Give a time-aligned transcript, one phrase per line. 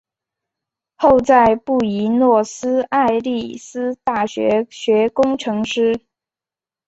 [0.97, 5.99] 后在布宜诺斯艾利斯大学学工程师。